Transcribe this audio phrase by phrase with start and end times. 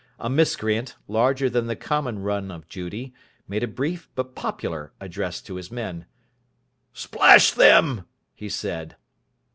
[0.19, 3.13] A miscreant, larger than the common run of Judy,
[3.47, 6.07] made a brief, but popular, address to his men.
[6.91, 8.95] "Splash them!" he said.